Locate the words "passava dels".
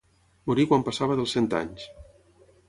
0.87-1.35